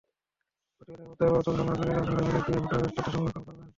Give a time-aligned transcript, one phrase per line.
[0.77, 3.65] প্রতিবারের মতো এবারও তথ্য সংগ্রহকারীরা ঘরে ঘরে গিয়ে ভোটারের তথ্য সংগ্রহ করবেন।